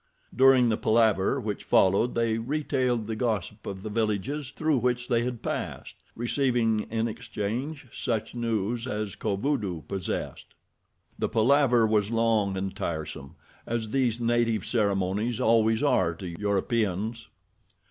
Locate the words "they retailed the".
2.15-3.15